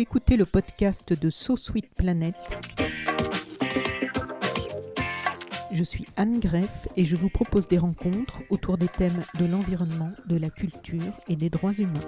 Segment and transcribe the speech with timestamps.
[0.00, 2.34] Vous écoutez le podcast de So Sweet Planet.
[5.70, 10.08] Je suis Anne Greff et je vous propose des rencontres autour des thèmes de l'environnement,
[10.26, 12.00] de la culture et des droits humains.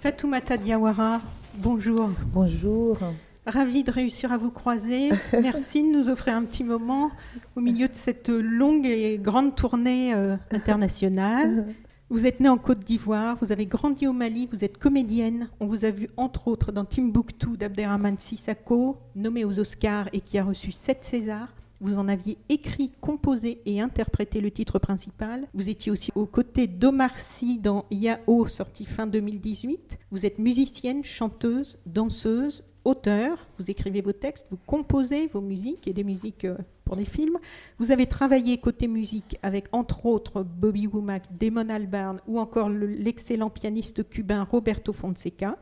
[0.00, 1.22] Fatoumata Diawara,
[1.58, 2.10] bonjour.
[2.32, 2.98] Bonjour.
[3.46, 5.10] Ravie de réussir à vous croiser.
[5.40, 7.12] Merci de nous offrir un petit moment
[7.54, 11.66] au milieu de cette longue et grande tournée euh, internationale.
[12.10, 15.48] Vous êtes née en Côte d'Ivoire, vous avez grandi au Mali, vous êtes comédienne.
[15.58, 20.36] On vous a vu entre autres dans Timbuktu d'Abderrahmane Sissako, nommé aux Oscars et qui
[20.36, 21.54] a reçu sept Césars.
[21.80, 25.46] Vous en aviez écrit, composé et interprété le titre principal.
[25.54, 29.98] Vous étiez aussi aux côtés d'Omar Sy dans Yao, sorti fin 2018.
[30.10, 33.38] Vous êtes musicienne, chanteuse, danseuse, auteur.
[33.58, 37.38] Vous écrivez vos textes, vous composez vos musiques et des musiques euh, pour des films.
[37.78, 42.86] Vous avez travaillé côté musique avec entre autres Bobby Womack, Damon Albarn ou encore le-
[42.86, 45.56] l'excellent pianiste cubain Roberto Fonseca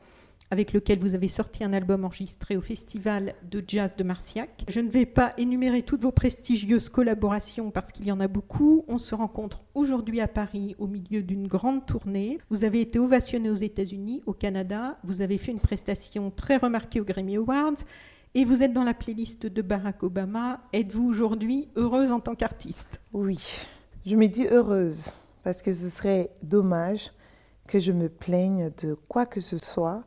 [0.52, 4.64] avec lequel vous avez sorti un album enregistré au Festival de Jazz de Marciac.
[4.68, 8.84] Je ne vais pas énumérer toutes vos prestigieuses collaborations parce qu'il y en a beaucoup.
[8.86, 12.38] On se rencontre aujourd'hui à Paris au milieu d'une grande tournée.
[12.50, 14.98] Vous avez été ovationné aux États-Unis, au Canada.
[15.04, 17.78] Vous avez fait une prestation très remarquée aux Grammy Awards.
[18.34, 20.60] Et vous êtes dans la playlist de Barack Obama.
[20.74, 23.00] Êtes-vous aujourd'hui heureuse en tant qu'artiste?
[23.14, 23.66] Oui,
[24.04, 27.10] je me dis heureuse parce que ce serait dommage
[27.66, 30.04] que je me plaigne de quoi que ce soit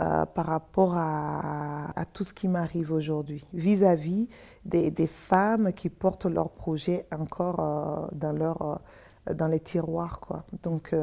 [0.00, 4.26] euh, par rapport à, tout ce qui m'arrive aujourd'hui, vis-à-vis
[4.64, 8.80] des, femmes qui portent leurs projets encore euh, dans, leur,
[9.28, 10.18] euh, dans les tiroirs.
[10.18, 10.44] Quoi.
[10.62, 10.94] Donc,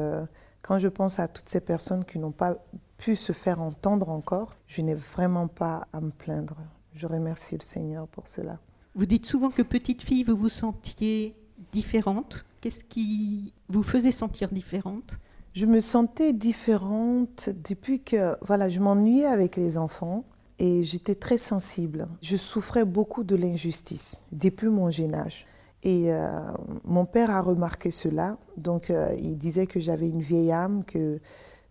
[0.62, 2.56] quand je pense à toutes ces personnes qui n'ont pas
[2.98, 6.56] pu se faire entendre encore, je n'ai vraiment pas à me plaindre.
[6.92, 8.58] Je remercie le Seigneur pour cela.
[8.96, 11.36] Vous dites souvent que petite fille, vous vous sentiez
[11.70, 12.44] différente.
[12.60, 15.20] Qu'est-ce qui vous faisait sentir différente?
[15.52, 20.24] Je me sentais différente depuis que voilà, je m'ennuyais avec les enfants
[20.60, 22.06] et j'étais très sensible.
[22.22, 25.46] Je souffrais beaucoup de l'injustice depuis mon jeune âge.
[25.82, 26.40] Et euh,
[26.84, 31.18] mon père a remarqué cela, donc euh, il disait que j'avais une vieille âme, que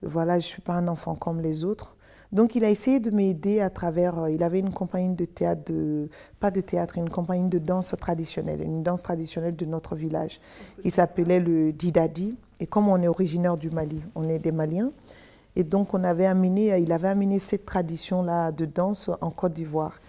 [0.01, 1.95] voilà, je suis pas un enfant comme les autres.
[2.31, 4.19] Donc il a essayé de m'aider à travers.
[4.19, 5.71] euh, il avait une compagnie de théâtre,
[6.39, 10.39] pas de théâtre, une compagnie de danse traditionnelle, une danse traditionnelle de notre village,
[10.81, 12.35] qui s'appelait le Didadi.
[12.59, 14.91] Et comme on est originaire du Mali, on est des Maliens,
[15.55, 19.99] et donc on avait amené, il avait amené cette tradition-là de danse en Côte d'Ivoire.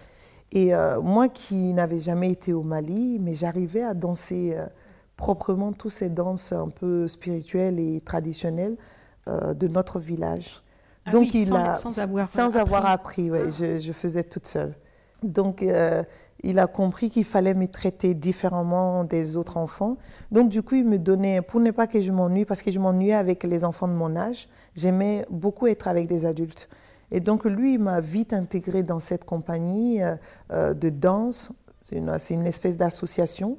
[0.51, 4.65] Et euh, moi qui n'avais jamais été au Mali, mais j'arrivais à danser euh,
[5.15, 8.75] proprement toutes ces danses un peu spirituelles et traditionnelles
[9.27, 10.61] euh, de notre village.
[11.05, 14.23] Ah Donc oui, il sans, a, sans avoir sans avoir appris, ouais, je, je faisais
[14.23, 14.75] toute seule.
[15.23, 16.03] Donc euh,
[16.43, 19.97] il a compris qu'il fallait me traiter différemment des autres enfants.
[20.31, 22.79] Donc du coup, il me donnait, pour ne pas que je m'ennuie, parce que je
[22.79, 26.67] m'ennuyais avec les enfants de mon âge, j'aimais beaucoup être avec des adultes.
[27.11, 30.15] Et donc lui, il m'a vite intégré dans cette compagnie euh,
[30.51, 31.51] euh, de danse.
[31.81, 33.57] C'est une, espèce d'association.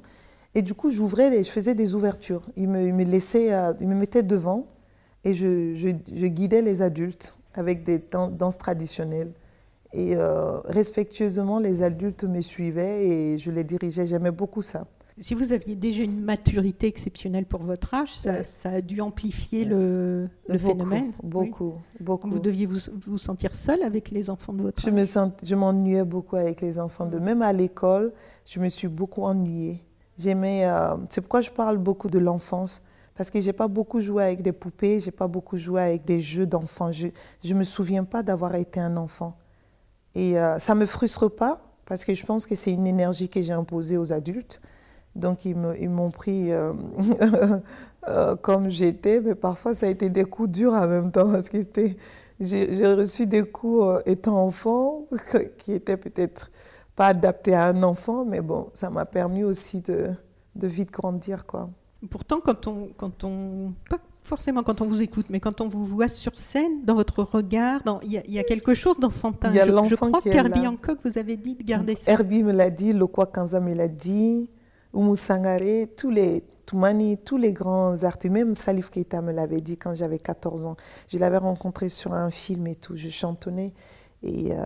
[0.55, 2.43] Et du coup, j'ouvrais, je faisais des ouvertures.
[2.55, 4.67] Il me, il me laissait, euh, il me mettait devant
[5.23, 9.31] et je, je- je guidais les adultes avec des dan- danses traditionnelles.
[9.95, 14.05] Et euh, respectueusement, les adultes me suivaient et je les dirigeais.
[14.07, 14.85] J'aimais beaucoup ça.
[15.19, 18.43] Si vous aviez déjà une maturité exceptionnelle pour votre âge, ça, Ouais.
[18.43, 21.05] ça a dû amplifier le, le Beaucoup, phénomène.
[21.21, 21.29] Oui.
[21.29, 22.29] Beaucoup, beaucoup.
[22.31, 24.93] Vous deviez vous, vous sentir seul avec les enfants de votre Je âge.
[24.93, 27.05] me sent, je m'ennuyais beaucoup avec les enfants.
[27.05, 28.11] De même à l'école,
[28.47, 29.83] je me suis beaucoup ennuyée.
[30.17, 30.65] J'aimais.
[30.65, 32.81] euh, c'est pourquoi je parle beaucoup de l'enfance,
[33.15, 36.19] parce que j'ai pas beaucoup joué avec des poupées, j'ai pas beaucoup joué avec des
[36.19, 36.91] jeux d'enfants.
[36.91, 37.07] Je,
[37.43, 39.37] je me souviens pas d'avoir été un enfant.
[40.15, 43.41] Et euh, ça me frustre pas, parce que je pense que c'est une énergie que
[43.41, 44.61] j'ai imposée aux adultes.
[45.15, 46.73] Donc ils m'ont pris euh,
[48.07, 51.49] euh, comme j'étais, mais parfois ça a été des coups durs en même temps, parce
[51.49, 51.59] que
[52.39, 55.05] j'ai reçu des coups euh, étant enfant
[55.59, 56.51] qui étaient peut-être
[56.95, 60.09] pas adaptés à un enfant, mais bon, ça m'a permis aussi de,
[60.55, 61.69] de vite grandir, quoi.
[62.09, 65.85] Pourtant, quand on, quand on, pas forcément quand on vous écoute, mais quand on vous
[65.85, 69.49] voit sur scène, dans votre regard, il y, a- il y a quelque chose d'enfantin.
[69.51, 70.67] Il y a Je, je crois qu'Herbie.
[70.67, 72.11] Hancock vous avez dit de garder ça.
[72.11, 74.49] Herbie me l'a dit, Lokwa Kanza me l'a dit,
[74.93, 79.75] Oumou Sangaré, tous les Toumani, tous les grands artistes, même Salif Keita me l'avait dit
[79.77, 80.77] quand j'avais 14 ans.
[81.09, 83.73] Je l'avais rencontré sur un film et tout, je chantonnais.
[84.21, 84.57] Et euh,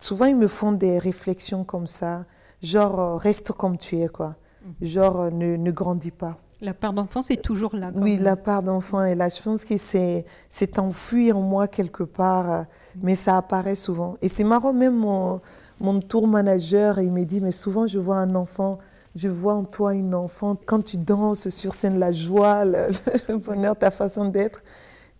[0.00, 2.24] souvent, ils me font des réflexions comme ça,
[2.62, 4.36] genre euh, reste comme tu es, quoi.
[4.64, 4.88] Mhm.
[4.88, 6.38] Genre euh, ne, ne grandis pas.
[6.60, 7.90] La part d'enfance est toujours là.
[7.96, 9.28] oui, la part d'enfant est là.
[9.28, 12.66] Je pense que c'est, c'est enfoui en moi quelque part,
[13.02, 14.16] mais ça apparaît souvent.
[14.22, 15.40] Et c'est marrant, même mon,
[15.80, 18.78] mon tour manager, il me dit, mais souvent je vois un enfant,
[19.16, 23.76] je vois en toi une enfant, quand tu danses sur scène, la joie, le, bonheur,
[23.76, 24.62] ta façon d'être.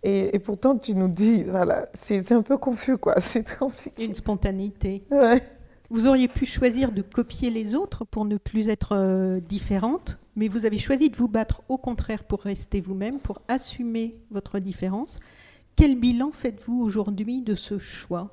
[0.05, 3.15] Et, pourtant, tu nous dis, voilà, c'est, un peu confus, quoi.
[3.21, 4.03] C'est compliqué.
[4.03, 5.01] Une spontanéité.
[5.93, 10.47] Vous auriez pu choisir de copier les autres pour ne plus être euh, différente, mais
[10.47, 15.19] vous avez choisi de vous battre au contraire pour rester vous-même, pour assumer votre différence.
[15.75, 18.31] Quel bilan faites-vous aujourd'hui de ce choix?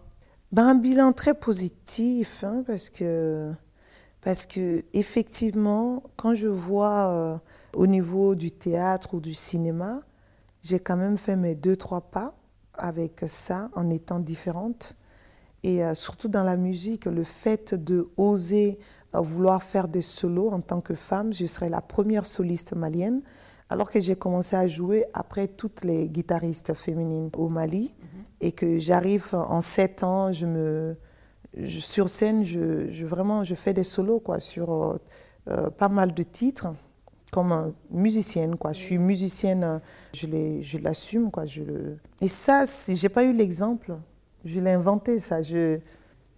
[0.52, 3.52] Ben, Un bilan très positif, hein, parce que,
[4.22, 7.38] parce que effectivement, quand je vois euh,
[7.74, 10.00] au niveau du théâtre ou du cinéma,
[10.62, 12.32] j'ai quand même fait mes deux, trois pas
[12.72, 14.96] avec ça en étant différente.
[15.62, 18.78] Et euh, surtout dans la musique, le fait de oser
[19.14, 23.22] euh, vouloir faire des solos en tant que femme, je serais la première soliste malienne,
[23.68, 28.24] alors que j'ai commencé à jouer après toutes les guitaristes féminines au Mali, mhm.
[28.40, 30.96] et que j'arrive en sept ans, je me,
[31.66, 34.98] sur scène, je, je, vraiment, je fais des solos quoi, sur
[35.48, 36.68] euh, pas mal de titres
[37.30, 38.72] comme musicienne quoi.
[38.72, 39.80] Je suis musicienne,
[40.12, 41.46] je l'assume quoi.
[41.46, 41.98] Je le...
[42.20, 43.96] Et ça, j'ai pas eu l'exemple
[44.44, 45.38] je l'ai inventé, ça.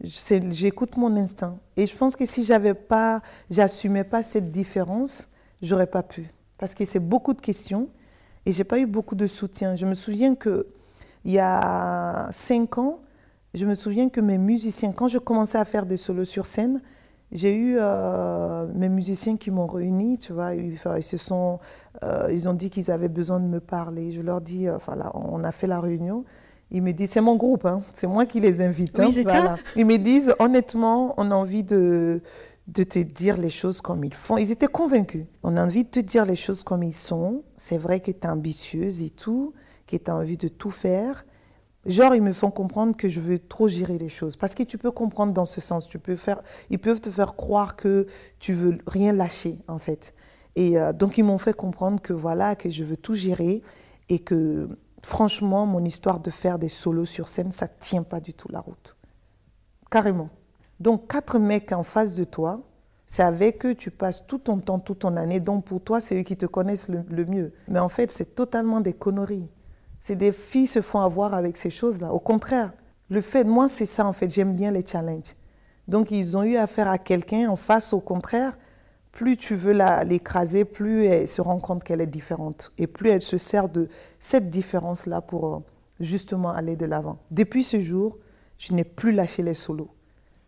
[0.01, 1.59] J'écoute mon instinct.
[1.77, 5.29] Et je pense que si j'avais pas, j'assumais pas cette différence,
[5.61, 6.33] j'aurais pas pu.
[6.59, 7.89] Parce que c'est beaucoup de questions
[8.47, 9.75] et j'ai pas eu beaucoup de soutien.
[9.75, 10.67] Je me souviens que
[11.25, 13.01] il y a cinq ans,
[13.55, 16.81] je me souviens que mes musiciens, quand je commençais à faire des solos sur scène,
[17.31, 21.61] j'ai eu euh, mes musiciens qui m'ont réuni, tu vois, ils, se sont,
[22.03, 24.11] euh, ils ont dit qu'ils avaient besoin de me parler.
[24.11, 26.25] Je leur dis, euh, enfin là, on a fait la réunion.
[26.75, 27.83] Ils me disent, c'est mon groupe, hein.
[27.93, 28.99] c'est moi qui les invite.
[28.99, 29.23] Oui, hein.
[29.23, 29.55] ça.
[29.77, 32.23] Ils me disent, honnêtement, on a envie de,
[32.67, 34.39] de te dire les choses comme ils font.
[34.39, 35.27] Ils étaient convaincus.
[35.43, 37.45] On a envie de te dire les choses comme ils sont.
[37.59, 39.53] C'est vrai que tu es ambitieuse et tout,
[39.87, 41.27] que tu as envie de tout faire.
[41.85, 44.37] Genre, ils me font comprendre que je veux trop gérer les choses.
[44.37, 45.87] Parce que tu peux comprendre dans ce sens.
[45.87, 46.41] Tu peux faire,
[46.71, 48.07] ils peuvent te faire croire que
[48.39, 50.15] tu veux rien lâcher, en fait.
[50.57, 53.63] Et euh, donc, ils m'ont fait comprendre que voilà, que je veux tout gérer
[54.09, 54.69] et que
[55.05, 58.61] franchement, mon histoire de faire des solos sur scène, ça tient pas du tout la
[58.61, 58.97] route.
[59.91, 60.31] Carrément.
[60.81, 62.61] Donc, quatre mecs en face de toi,
[63.07, 65.39] c'est avec eux tu passes tout ton temps, toute ton année.
[65.39, 67.53] Donc, pour toi, c'est eux qui te connaissent le, mieux.
[67.69, 69.49] Mais en fait, c'est totalement des conneries.
[70.01, 72.13] C'est des filles se font avoir avec ces choses-là.
[72.13, 72.73] Au contraire,
[73.11, 74.31] le fait, moi, c'est ça, en fait.
[74.31, 75.37] J'aime bien les challenges.
[75.87, 78.57] Donc, ils ont eu affaire à quelqu'un en face, au contraire,
[79.13, 79.75] plus tu veux
[80.05, 82.73] l'écraser, plus elle se rend compte qu'elle est différente.
[82.79, 83.89] Et plus elle se sert de
[84.19, 85.59] cette différence-là pour euh,
[86.01, 87.19] justement aller de l'avant.
[87.31, 88.19] Depuis ce jour,
[88.59, 89.91] je n'ai plus lâché les solos.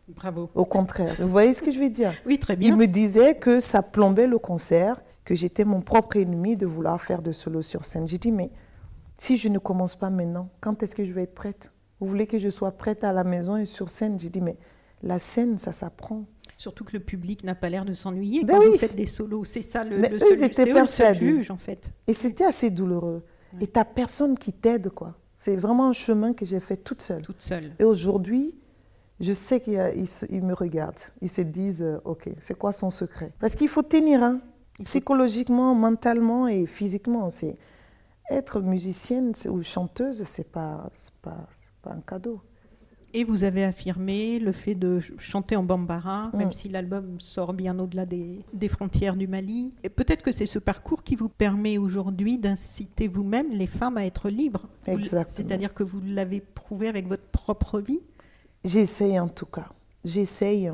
[0.08, 0.50] Bravo.
[0.54, 1.14] Au contraire.
[1.18, 2.12] Vous voyez ce que je veux dire?
[2.26, 2.70] Oui, très bien.
[2.70, 7.00] Il me disait que ça plombait le concert, que j'étais mon propre ennemi de vouloir
[7.00, 8.06] faire de solos sur scène.
[8.06, 8.50] J'ai dit, mais
[9.16, 11.70] si je ne commence pas maintenant, quand est-ce que je vais être prête?
[12.00, 14.18] Vous voulez que je sois prête à la maison et sur scène?
[14.18, 14.56] J'ai dit, mais
[15.02, 16.24] la scène, ça s'apprend.
[16.56, 19.44] Surtout que le public n'a pas l'air de s'ennuyer ben quand vous faites des solos.
[19.44, 21.90] C'est ça le, le seul, étaient juge, en fait.
[22.06, 23.24] Et c'était assez douloureux.
[23.60, 25.16] Et tu personne qui t'aide, quoi.
[25.38, 27.22] C'est vraiment un chemin que j'ai fait toute seule.
[27.22, 27.72] Toute seule.
[27.78, 28.56] Et aujourd'hui,
[29.20, 31.00] je sais qu'ils me regardent.
[31.20, 33.32] Ils se disent, euh, OK, c'est quoi son secret?
[33.38, 34.40] Parce qu'il faut tenir, hein,
[34.84, 37.30] psychologiquement, mentalement et physiquement.
[37.30, 37.56] C'est
[38.30, 40.90] être musicienne ou chanteuse, c'est pas,
[41.22, 41.46] pas,
[41.82, 42.40] pas un cadeau.
[43.16, 46.52] Et vous avez affirmé le fait de chanter en bambara, même mm.
[46.52, 49.72] si l'album sort bien au-delà des, frontières du Mali.
[49.84, 54.04] Et peut-être que c'est ce parcours qui vous permet aujourd'hui d'inciter vous-même les femmes à
[54.04, 54.66] être libres.
[55.28, 58.00] C'est-à-dire que vous l'avez prouvé avec votre propre vie.
[58.64, 59.68] J'essaye en tout cas.
[60.04, 60.72] J'essaye.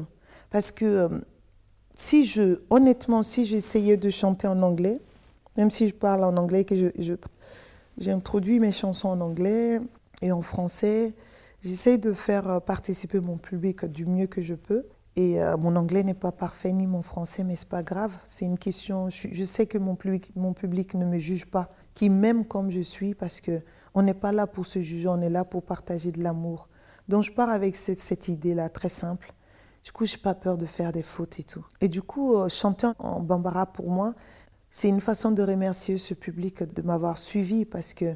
[0.51, 1.09] Parce que euh,
[1.95, 4.99] si je, honnêtement, si j'essayais de chanter en anglais,
[5.59, 7.15] même si je parle en anglais, que je,
[7.99, 9.79] j'ai introduit mes chansons en anglais
[10.23, 11.13] et en français,
[11.63, 14.87] J'essaie de faire euh, participer mon public du mieux que je peux.
[15.17, 18.13] Et euh, mon anglais n'est pas parfait, ni mon français, mais c'est pas grave.
[18.25, 19.11] C'est une question.
[19.11, 22.81] Je, sais que mon public, mon public ne me juge pas, qui m'aime comme je
[22.81, 23.61] suis, parce que
[23.95, 26.69] on n'est pas là pour se juger, on est là pour partager de l'amour.
[27.09, 29.35] Donc je pars avec cette, idée-là, très simple.
[29.83, 31.67] Du coup, j'ai pas peur de faire des fautes et tout.
[31.81, 34.15] Et du coup, euh, chanter en bambara pour moi,
[34.71, 38.15] c'est une façon de remercier ce public de m'avoir suivi parce que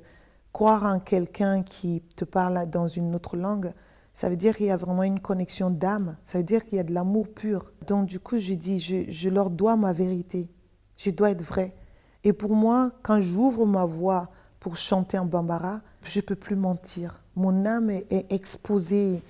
[0.55, 3.75] croire en quelqu'un qui te parle dans une autre langue,
[4.17, 6.17] Ça veut dire qu'il y a vraiment une connexion d'âme.
[6.23, 7.73] Ça veut dire qu'il y a de l'amour pur.
[7.89, 10.49] Donc du coup, je dis, je, leur dois ma vérité.
[10.97, 11.75] Je dois être vrai.
[12.23, 14.31] Et pour moi, quand j'ouvre ma voix
[14.61, 17.25] pour chanter en bambara, je ne peux plus mentir.
[17.35, 19.21] Mon âme est, exposée.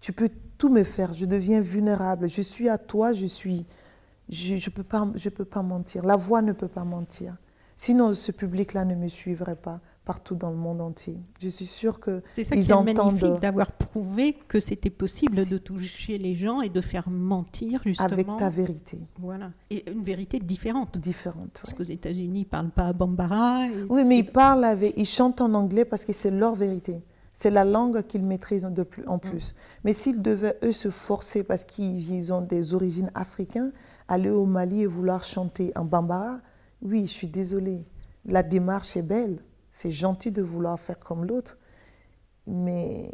[0.00, 1.12] Tu peux tout me faire.
[1.12, 2.28] Je deviens vulnérable.
[2.28, 3.66] Je suis à toi, je suis.
[4.28, 4.84] Je ne peux,
[5.16, 6.04] je peux pas mentir.
[6.04, 7.34] La voix ne peut pas mentir.
[7.74, 11.18] Sinon, ce public-là ne me suivrait pas partout dans le monde entier.
[11.38, 15.58] Je suis sûre que C'est ça qui est magnifique d'avoir prouvé que c'était possible de
[15.58, 18.08] toucher les gens et de faire mentir justement.
[18.10, 19.50] avec ta vérité Voilà.
[19.68, 20.96] Et une vérité différente.
[20.96, 21.60] différente.
[21.60, 21.76] Parce ouais.
[21.76, 23.66] qu'aux États-Unis, ils ne parlent pas bambara.
[23.66, 27.02] et Oui, mais ils parlent, avec, ils chantent en anglais parce que c'est leur vérité.
[27.34, 29.10] C'est la langue qu'ils maîtrisent de plus, Mm.
[29.10, 29.54] en plus.
[29.84, 33.72] Mais s'ils devaient, eux, se forcer parce qu'ils ils ont des origines africaines,
[34.08, 36.38] aller au Mali et vouloir chanter en bambara,
[36.80, 37.84] oui, je suis désolée.
[38.24, 39.36] La démarche est belle.
[39.70, 41.58] C'est gentil de vouloir faire comme l'autre.
[42.46, 43.10] Mais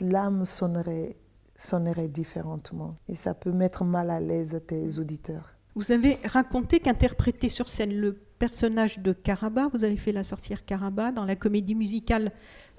[0.00, 1.16] l'âme sonnerait,
[1.56, 2.90] sonnerait différemment.
[3.08, 5.54] Et ça peut mettre mal à l'aise tes auditeurs.
[5.74, 10.64] Vous avez raconté qu'interpréter sur scène le personnage de Caraba, vous avez fait la sorcière
[10.64, 12.32] Caraba dans la comédie musicale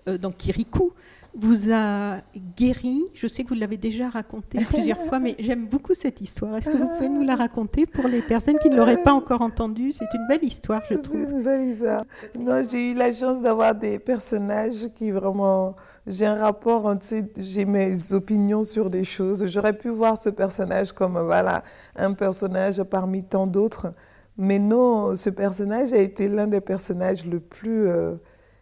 [0.07, 0.93] euh, dans Kirikou,
[1.36, 2.17] vous a
[2.57, 3.03] guéri.
[3.13, 6.55] Je sais que vous l'avez déjà raconté plusieurs fois, mais j'aime beaucoup cette histoire.
[6.57, 9.41] Est-ce que vous pouvez nous la raconter pour les personnes qui ne l'auraient pas encore
[9.41, 9.91] entendue?
[9.91, 11.22] C'est une belle histoire, je C'est trouve.
[11.22, 12.03] une belle histoire.
[12.39, 15.75] Non, j'ai eu la chance d'avoir des personnages qui vraiment.
[16.10, 16.98] J'ai un rapport, hein,
[17.38, 19.46] j'ai mes opinions sur des choses.
[19.48, 21.63] J'aurais pu voir ce personnage comme voilà,
[21.98, 23.93] un personnage parmi tant d'autres.
[24.38, 27.88] Mais non, ce personnage a été l'un des personnages le plus.
[27.89, 28.15] euh,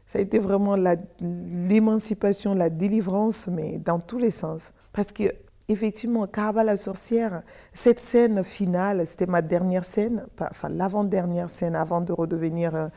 [0.05, 0.75] ça a été vraiment
[1.19, 4.71] l'émancipation, la délivrance, mais dans tous les sens.
[4.93, 5.24] Parce que,
[5.67, 7.41] effectivement, Caraba la sorcière,
[7.74, 12.89] cette scène finale, c'était ma dernière scène, enfin l'avant-dernière scène avant de redevenir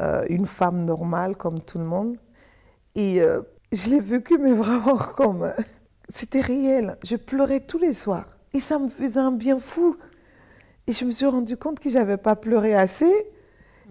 [0.00, 2.16] euh, une femme normale comme tout le monde.
[2.94, 3.42] Et euh,
[3.72, 5.52] je l'ai vécu, mais vraiment comme.
[6.08, 6.96] C'était réel.
[7.04, 8.36] Je pleurais tous les soirs.
[8.52, 9.96] Et ça me faisait un bien fou.
[10.86, 13.12] Et je me suis rendu compte que j'avais pas pleuré assez.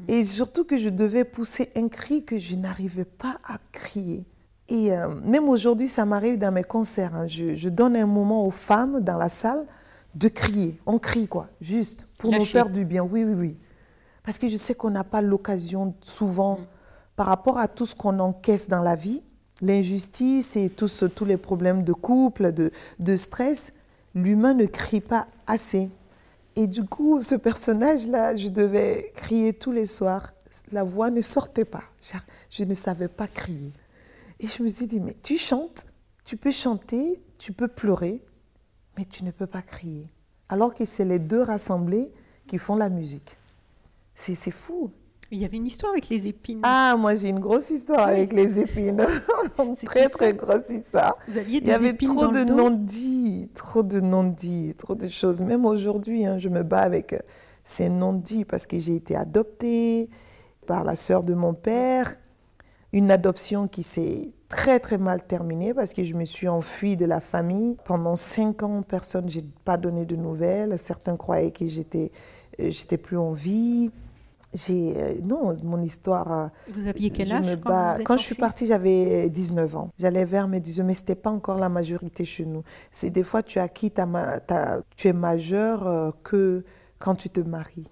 [0.08, 4.26] Et surtout que je devais pousser un cri que je n'arrivais pas à crier.
[4.68, 7.16] Et euh, même aujourd'hui, ça m'arrive dans mes concerts.
[7.16, 7.28] hein.
[7.28, 9.66] Je, je donne un moment aux femmes dans la salle
[10.16, 10.80] de crier.
[10.86, 13.04] On crie, quoi, juste pour nous faire du bien.
[13.04, 13.58] Oui, oui, oui.
[14.24, 16.60] Parce que je sais qu'on n'a pas l'occasion souvent,
[17.16, 19.24] par rapport à tout ce qu'on encaisse dans la vie,
[19.62, 23.74] l'injustice et tous, tous les problèmes de couple, de, de stress,
[24.16, 25.90] l'humain ne crie pas assez.
[26.56, 30.34] Et du coup, ce personnage-là, je devais crier tous les soirs.
[30.72, 31.84] La voix ne sortait pas.
[32.50, 33.72] Je, ne savais pas crier.
[34.40, 35.86] Et je me suis dit, mais tu chantes,
[36.26, 38.22] tu peux chanter, tu peux pleurer,
[38.98, 40.08] mais tu ne peux pas crier.
[40.50, 42.12] Alors que c'est les deux rassemblés
[42.48, 43.38] qui font la musique.
[44.16, 44.92] C'est fou.
[45.34, 46.60] Il y avait une histoire avec les épines.
[46.64, 48.14] Ah, moi j'ai une grosse histoire Oui.
[48.16, 49.06] avec les épines.
[49.86, 51.18] Très, très grosse histoire.
[51.28, 54.00] vous aviez Il des y avait épines trop dans de le dos non-dits, trop de
[54.02, 55.42] non-dits, trop de choses.
[55.42, 57.20] Même aujourd'hui, hein, je me bats avec euh,
[57.64, 60.10] ces non-dits parce que j'ai été adoptée
[60.68, 62.16] par la sœur de mon père.
[62.92, 67.06] Une adoption qui s'est très très mal terminée parce que je me suis enfuie de
[67.06, 67.78] la famille.
[67.86, 70.78] Pendant cinq ans, personne, j'ai pas donné de nouvelles.
[70.78, 72.12] Certains croyaient que j'étais,
[72.60, 73.92] euh, j'étais plus en vie.
[74.54, 76.32] J'ai, euh, non, mon histoire.
[76.32, 79.90] euh, Vous aviez quel âge quand, vous êtes quand je suis partie, j'avais 19 ans.
[79.98, 82.64] J'allais vers mes 18 ans, mais ce n'était pas encore la majorité chez nous.
[82.92, 84.02] C'est des fois, tu acquittes
[84.48, 86.66] ta, tu es majeur euh, que
[87.00, 87.90] quand tu te maries.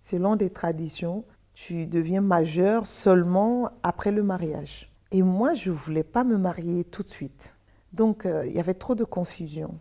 [0.00, 4.92] Selon des traditions, tu deviens majeur seulement après le mariage.
[5.12, 7.54] Et moi, je ne voulais pas me marier tout de suite.
[7.92, 9.78] Donc, euh, il y avait trop de confusion.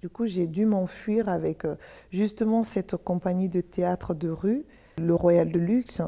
[0.00, 1.74] Du coup, j'ai dû m'enfuir avec euh,
[2.12, 4.64] justement cette compagnie de théâtre de rue,
[4.98, 6.02] le Royal de Luxe.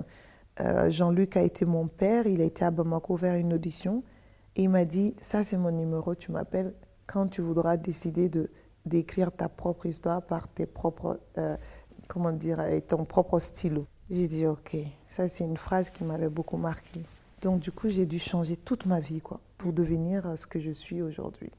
[0.60, 4.02] Euh, Jean-Luc a été mon père, il a été à Bamako vers une audition
[4.56, 6.74] et il m'a dit Ça, c'est mon numéro, tu m'appelles
[7.06, 8.50] quand tu voudras décider de
[8.86, 11.56] d'écrire ta propre histoire par tes propres, euh,
[12.08, 13.86] comment dire, ton propre stylo.
[14.08, 17.00] J'ai dit Ok, ça, c'est une phrase qui m'avait beaucoup marqué.
[17.42, 20.70] Donc, du coup, j'ai dû changer toute ma vie quoi, pour devenir ce que je
[20.70, 21.50] suis aujourd'hui.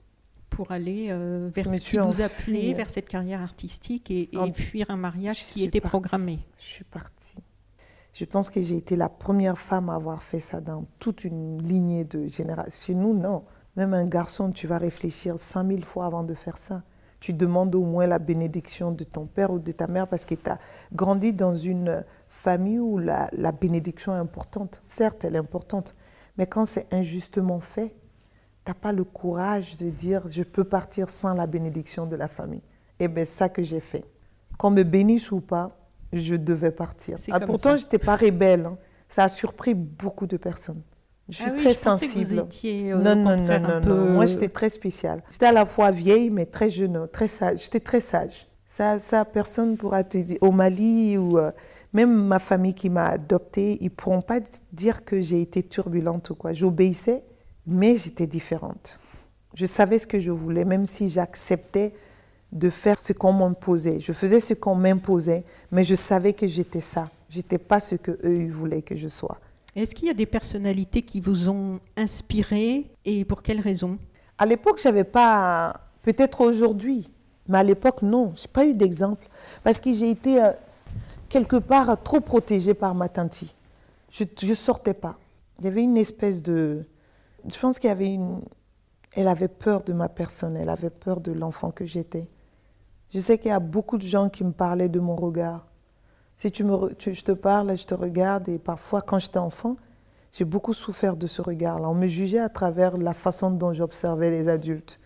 [0.51, 2.24] Pour aller euh, vers Je me ce qui suis vous enfuie.
[2.24, 5.89] appelait, vers cette carrière artistique et, et En- fuir un mariage Je qui était partie.
[5.89, 6.39] programmé.
[6.60, 7.38] Je suis partie.
[8.13, 11.62] Je pense que j'ai été la première femme à avoir fait ça dans toute une
[11.63, 12.86] lignée de générations.
[12.88, 13.43] Chez nous, non.
[13.77, 16.84] Même un garçon, tu vas réfléchir 5000 fois avant de faire ça.
[17.22, 20.36] Tu demandes au moins la bénédiction de ton père ou de ta mère parce que
[20.36, 20.60] tu as
[20.91, 24.79] grandi dans une famille où la, la bénédiction est importante.
[24.81, 25.96] Certes, elle est importante,
[26.38, 27.96] mais quand c'est injustement fait,
[28.65, 32.27] tu n'as pas le courage de dire je peux partir sans la bénédiction de la
[32.27, 32.62] famille.
[33.00, 34.06] Et bien, ça que j'ai fait.
[34.58, 35.75] Qu'on me bénisse ou pas,
[36.13, 37.18] je devais partir.
[37.32, 38.65] Ah, pourtant, je n'étais pas rebelle.
[38.65, 38.77] hein.
[39.08, 40.82] Ça a surpris beaucoup de personnes.
[41.27, 42.46] Je suis ah très sensible.
[42.65, 45.24] non, non, non, non, non, Moi, j'étais très spéciale.
[45.32, 47.63] J'étais à la fois vieille, mais très jeune, très sage.
[47.63, 48.48] J'étais très sage.
[48.68, 50.38] Ça, ça, personne pourra te dire.
[50.41, 51.51] Au Mali, ou euh,
[51.94, 54.39] même ma famille qui m'a adoptée, ils ne pourront pas
[54.72, 56.53] dire que j'ai été turbulente ou quoi.
[56.53, 57.24] J'obéissais,
[57.65, 59.00] mais j'étais différente.
[59.53, 61.94] Je savais ce que je voulais, même si j'acceptais
[62.51, 64.00] de faire ce qu'on m'imposait.
[64.00, 67.10] Je faisais ce qu'on m'imposait, mais je savais que j'étais ça.
[67.30, 69.39] J'étais pas ce que eux voulaient que je sois.
[69.75, 73.98] Est-ce qu'il y a des personnalités qui vous ont inspiré et pour quelles raisons?
[74.38, 75.74] À l'époque, j'avais pas.
[76.03, 77.10] Peut-être aujourd'hui,
[77.48, 78.34] mais à l'époque, non.
[78.36, 79.25] J'ai pas eu d'exemple
[79.63, 80.51] parce que j'ai été euh,
[81.30, 83.44] quelque part trop protégée par ma tante.
[84.12, 85.18] Je ne sortais pas.
[85.60, 86.84] Il y avait une espèce de.
[87.48, 88.41] Je pense qu'il y avait une.
[89.13, 90.55] Elle avait peur de ma personne.
[90.55, 92.27] Elle avait peur de l'enfant que j'étais.
[93.13, 95.67] Je sais qu'il y a beaucoup de gens qui me parlaient de mon regard.
[96.38, 99.75] Si tu me, je te parle, je te regarde, et parfois, quand j'étais enfant,
[100.31, 101.89] j'ai beaucoup souffert de ce regard-là.
[101.89, 105.00] On me jugeait à travers la façon dont j'observais les adultes.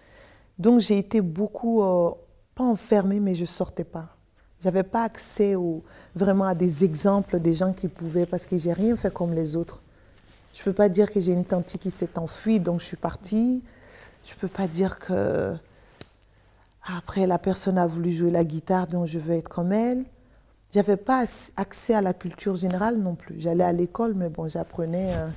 [0.59, 2.11] Donc, j'ai été beaucoup, euh,
[2.53, 4.15] pas enfermée, mais je sortais pas.
[4.59, 5.83] Je n'avais pas accès au,
[6.15, 9.57] vraiment à des exemples des gens qui pouvaient, parce que j'ai rien fait comme les
[9.57, 9.81] autres.
[10.55, 12.97] Je ne peux pas dire que j'ai une tante qui s'est enfuie, donc je suis
[12.97, 13.61] partie.
[14.23, 15.53] Je ne peux pas dire que
[16.87, 20.05] après, la personne a voulu jouer la guitare, donc je veux être comme elle.
[20.73, 21.25] J'avais pas
[21.57, 23.35] accès à la culture générale non plus.
[23.37, 25.27] J'allais à l'école, mais bon, j'apprenais euh,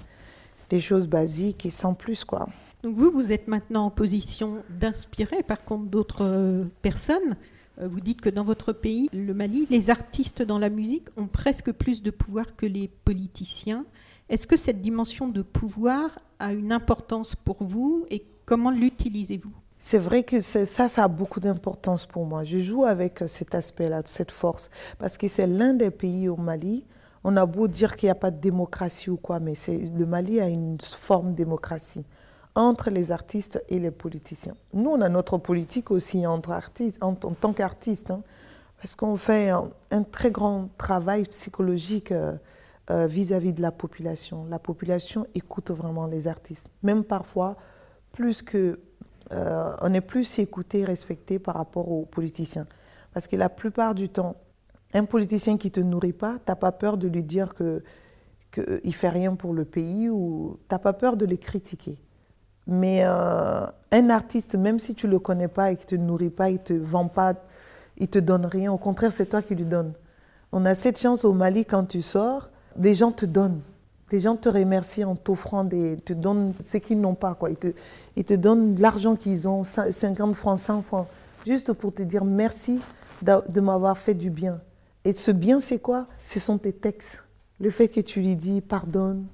[0.71, 2.49] des choses basiques et sans plus, quoi.
[2.85, 7.37] Donc vous, vous êtes maintenant en position d'inspirer, par contre, d'autres euh, personnes.
[7.81, 11.27] Euh, vous dites que dans votre pays, le Mali, les artistes dans la musique ont
[11.27, 13.85] presque plus de pouvoir que les politiciens.
[14.29, 19.53] Est-ce que cette dimension de pouvoir a une importance pour vous et comment l'utilisez-vous?
[19.81, 22.45] C'est vrai que ça, ça a beaucoup d'importance pour moi.
[22.45, 26.37] Je joue avec euh, cet aspect-là, cette force, parce que c'est l'un des pays au
[26.37, 26.85] Mali.
[27.25, 30.41] On a beau dire qu'il n'y a pas de démocratie ou quoi, mais le Mali
[30.41, 32.05] a une forme de démocratie
[32.55, 34.55] entre les artistes et les politiciens.
[34.75, 38.23] Nous, on a notre politique aussi entre artistes, en, tant qu'artistes, hein,
[38.81, 42.35] parce qu'on fait un, très grand travail psychologique euh,
[42.91, 44.47] euh, vis-à-vis de la population.
[44.49, 47.57] La population écoute vraiment les artistes, même parfois
[48.13, 48.81] plus que
[49.33, 52.67] euh, on est plus écouté, respecté par rapport aux politiciens.
[53.13, 54.37] Parce que la plupart du temps,
[54.95, 58.81] un politicien qui ne te nourrit pas, tu n'as pas peur de lui dire qu'il
[58.85, 61.99] ne fait rien pour le pays ou tu n'as pas peur de les critiquer.
[62.67, 66.09] Mais euh, un artiste, même si tu ne le connais pas et qu'il ne te
[66.09, 67.35] nourrit pas, il te vend pas,
[67.99, 69.93] il te donne rien, au contraire, c'est toi qui lui donnes.
[70.53, 73.61] On a cette chance au Mali, quand tu sors, des gens te donnent.
[74.11, 75.99] Des gens te remercient en t'offrant des.
[75.99, 77.35] te donnent ce qu'ils n'ont pas.
[77.35, 77.51] Quoi.
[77.51, 77.69] Ils, te,
[78.17, 81.07] ils te donnent l'argent qu'ils ont, 50 francs, 100 francs,
[81.45, 82.81] juste pour te dire merci
[83.21, 84.61] de, m'avoir fait du bien.
[85.05, 86.07] Et ce bien, c'est quoi?
[86.23, 87.23] Ce sont tes textes.
[87.61, 89.27] Le fait que tu lui dis pardonne,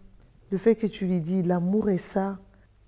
[0.50, 2.38] le fait que tu lui dis l'amour est ça,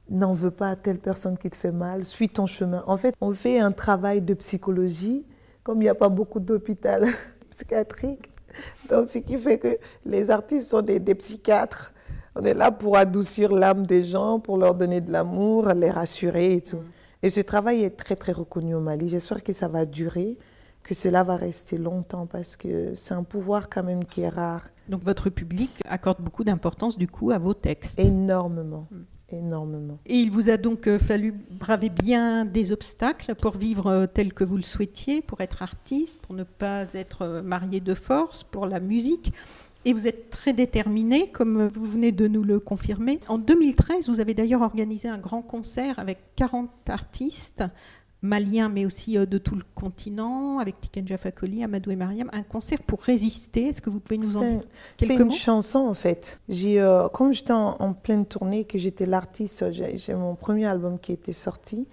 [0.08, 2.82] n'en veux pas à telle personne qui te fait mal, suis ton chemin.
[2.86, 5.24] En fait, on fait un travail de psychologie,
[5.62, 7.06] comme il n'y a pas beaucoup d'hôpital
[7.50, 8.30] psychiatrique
[8.90, 11.92] donc, ce qui fait que les artistes sont des, psychiatres.
[12.34, 16.54] On est là pour adoucir l'âme des gens, pour leur donner de l'amour, les rassurer
[16.54, 16.82] et tout.
[17.22, 19.08] Et ce travail est très, très reconnu au Mali.
[19.08, 20.36] J'espère que ça va durer,
[20.82, 24.68] que cela va rester longtemps parce que c'est un pouvoir quand même qui est rare.
[24.88, 28.86] Donc votre public accorde beaucoup d'importance du coup à vos textes Énormément.
[29.32, 34.32] Et il vous a donc euh, fallu braver bien des obstacles pour vivre euh, tel
[34.32, 38.44] que vous le souhaitiez, pour être artiste, pour ne pas être euh, marié de force,
[38.44, 39.32] pour la musique.
[39.84, 43.18] Et vous êtes très déterminé, comme vous venez de nous le confirmer.
[43.26, 47.64] En 2013, vous avez d'ailleurs organisé un grand concert avec 40 artistes
[48.26, 52.42] malien, mais aussi euh, de tout le continent, avec Tiken Fakoli, Amadou et Mariam, un
[52.42, 53.68] concert pour résister.
[53.68, 54.60] Est-ce que vous pouvez nous en dire
[54.96, 56.40] quelques mots C'est une chanson en fait.
[56.48, 61.12] J'ai, euh, comme j'étais en, pleine tournée, que j'étais l'artiste, j'ai, mon premier album qui
[61.12, 61.86] était sorti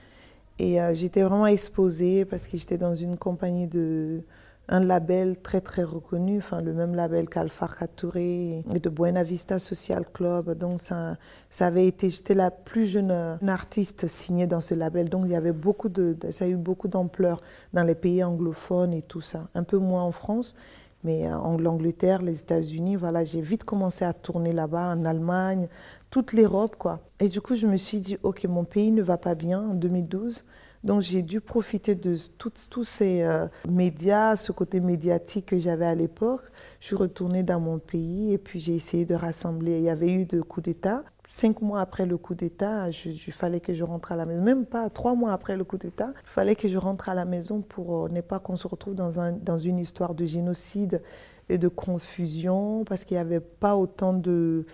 [0.60, 4.22] et euh, j'étais vraiment exposée parce que j'étais dans une compagnie de
[4.70, 9.60] un label très très reconnu, enfin le même label qu'Alpha Touré et de Buena Vista
[9.60, 10.58] Social Club.
[10.58, 11.18] Donc ça,
[11.60, 13.12] avait été, j'étais la plus jeune
[13.46, 15.10] artiste signée dans ce label.
[15.10, 17.38] Donc il y avait beaucoup de, ça a eu beaucoup d'ampleur
[17.74, 19.48] dans les pays anglophones et tout ça.
[19.54, 20.56] Un peu moins en France,
[21.04, 25.68] mais en Angleterre, les États-Unis, voilà, j'ai vite commencé à tourner là-bas, en Allemagne,
[26.10, 27.00] toute l'Europe quoi.
[27.20, 29.74] Et du coup je me suis dit, ok, mon pays ne va pas bien en
[29.74, 30.46] 2012.
[30.84, 35.96] Donc j'ai dû profiter de tous ces euh, médias, ce côté médiatique que j'avais à
[35.96, 36.42] l'époque.
[36.82, 39.78] Je suis retournée dans mon pays et puis j'ai essayé de rassembler.
[39.78, 41.04] Il y avait eu de coups d'État.
[41.26, 44.42] Cinq mois après le coup d'État, il fallait que je rentre à la maison.
[44.42, 47.24] Même pas trois mois après le coup d'État, il fallait que je rentre à la
[47.24, 51.02] maison pour euh, ne pas qu'on se retrouve dans une histoire de génocide
[51.48, 54.66] et de confusion parce qu'il n'y avait pas autant de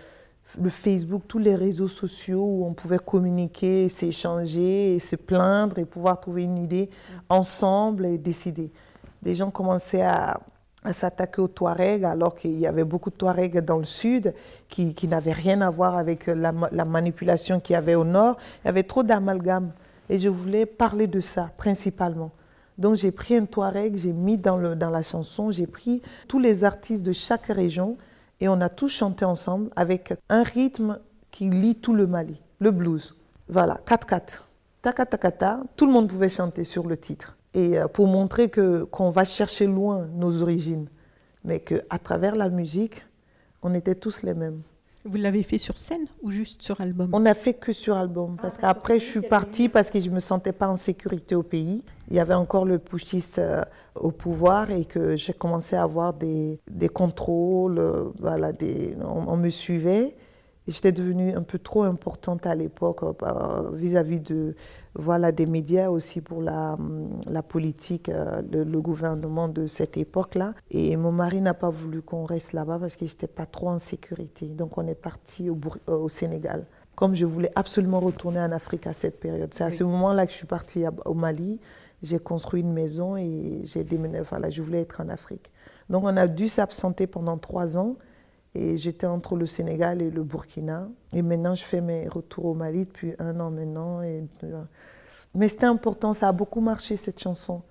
[0.58, 6.18] le Facebook, tous les réseaux sociaux où on pouvait communiquer, s'échanger, se plaindre et pouvoir
[6.18, 6.90] trouver une idée
[7.28, 8.72] ensemble et décider.
[9.22, 10.40] Des gens commençaient à,
[10.92, 14.34] s'attaquer aux Touaregs alors qu'il y avait beaucoup de Touaregs dans le sud
[14.68, 18.36] qui, n'avaient rien à voir avec la, manipulation qu'il y avait au nord.
[18.64, 19.72] Il y avait trop d'amalgame
[20.08, 22.30] et je voulais parler de ça principalement.
[22.78, 27.04] Donc j'ai pris un Touareg, j'ai mis dans la chanson, j'ai pris tous les artistes
[27.04, 27.98] de chaque région
[28.40, 30.98] et on a tous chanté ensemble avec un rythme
[31.30, 33.14] qui lie tout le Mali, le blues.
[33.48, 34.42] Voilà, 4-4.
[34.82, 35.04] Taka
[35.76, 37.36] tout le monde pouvait chanter sur le titre.
[37.52, 40.88] Et euh, pour montrer que qu'on va chercher loin nos origines,
[41.44, 43.04] mais qu'à travers la musique,
[43.62, 44.62] on était tous les mêmes.
[45.04, 48.36] Vous l'avez fait sur scène ou juste sur album On n'a fait que sur album
[48.40, 51.42] parce ah, qu'après je suis partie parce que je me sentais pas en sécurité au
[51.42, 51.84] pays.
[52.10, 53.62] Il y avait encore le pushiste euh,
[53.94, 59.36] au pouvoir et que j'ai commencé à avoir des, des contrôles, euh, voilà, des, on,
[59.36, 60.16] me suivait.
[60.70, 64.54] J'étais devenue un peu trop importante à l'époque euh, vis-à-vis de
[64.94, 66.76] voilà des médias aussi pour la,
[67.26, 70.54] la politique, le, le, gouvernement de cette époque-là.
[70.70, 73.78] Et mon mari n'a pas voulu qu'on reste là-bas parce que j'étais pas trop en
[73.78, 74.46] sécurité.
[74.46, 76.66] Donc on est parti au, au, Sénégal.
[76.96, 79.52] Comme je voulais absolument retourner en Afrique à cette période.
[79.54, 81.60] C'est à ce moment-là que je suis partie au Mali
[82.02, 84.24] j'ai construit une maison et j'ai déménagé.
[84.28, 85.50] Voilà, je voulais être en Afrique.
[85.88, 87.96] Donc on a dû s'absenter pendant trois ans
[88.54, 90.88] et j'étais entre le Sénégal et le Burkina.
[91.12, 94.02] Et maintenant, je fais mes retours au Mali depuis un an maintenant.
[94.02, 94.24] Et...
[95.34, 97.62] Mais c'était important, ça a beaucoup marché cette chanson.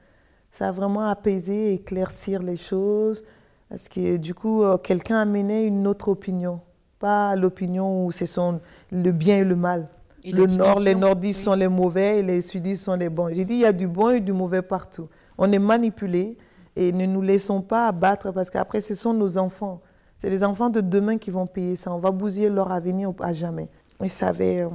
[0.52, 3.24] Ça a vraiment apaisé, éclaircir les choses.
[3.70, 6.62] Parce que du coup, euh, quelqu'un a mené une autre opinion.
[6.98, 8.30] Pas l'opinion où c'est
[8.92, 9.90] le bien et le mal
[10.26, 13.30] le nord, les nordistes sont les mauvais et les sudistes sont les bons.
[13.34, 15.08] J'ai dit, il y a du bon et du mauvais partout.
[15.38, 16.38] On est manipulé
[16.76, 19.82] et ne nous laissons pas abattre parce qu'après, ce sont nos enfants.
[20.20, 21.94] C'est les enfants de demain qui vont payer ça.
[21.94, 23.70] On va bousiller leur avenir à jamais.
[24.04, 24.70] Ils savaient, euh,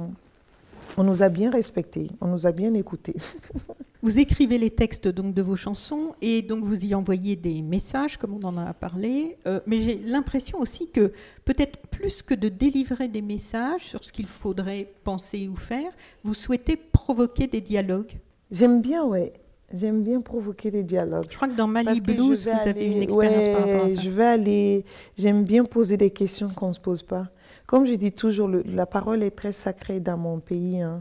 [0.97, 3.15] on nous a bien respectés, on nous a bien écoutés.
[4.01, 8.17] Vous écrivez les textes donc de vos chansons et donc vous y envoyez des messages,
[8.17, 9.35] comme on en a parlé.
[9.47, 11.11] Euh, mais j'ai l'impression aussi que
[11.43, 15.91] peut-être plus que de délivrer des messages sur ce qu'il faudrait penser ou faire,
[16.23, 18.19] vous souhaitez provoquer des dialogues.
[18.51, 19.33] J'aime bien, ouais.
[19.73, 21.25] J'aime bien provoquer des dialogues.
[21.29, 24.01] Je crois que dans Mali Blues, vous avez une expérience par rapport à ça.
[24.01, 24.85] Je vais aller.
[25.17, 27.27] J'aime bien poser des questions qu'on ne se pose pas.
[27.65, 30.81] Comme je dis toujours, la parole est très sacrée dans mon pays.
[30.81, 30.99] Hein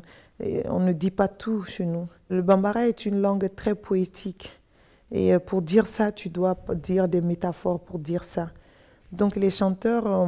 [0.69, 2.07] on ne dit pas tout chez nous.
[2.29, 4.61] Le bambara est une langue très poétique.
[5.13, 8.51] Et euh, pour dire ça, tu dois dire des métaphores pour dire ça.
[9.13, 10.27] Donc les chanteurs euh,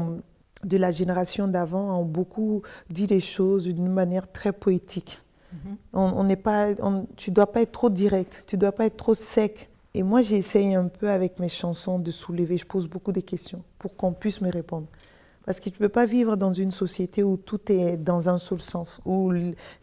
[0.64, 5.20] de la génération d'avant ont beaucoup dit les choses d'une manière très poétique.
[5.54, 5.76] Mm-hmm.
[5.92, 6.68] On n'est pas,
[7.16, 9.68] tu dois pas être trop direct, tu dois pas être trop sec.
[9.94, 12.58] Et moi, j'essaye un peu avec mes chansons de soulever.
[12.58, 14.86] Je pose beaucoup de questions pour qu'on puisse me répondre.
[15.46, 18.36] Parce que tu ne peux pas vivre dans une société où tout est dans un
[18.36, 19.32] seul sens, où